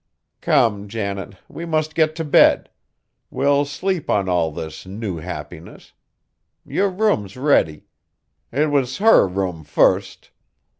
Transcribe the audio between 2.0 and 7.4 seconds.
t' bed. We'll sleep on all this new happiness. Yer room's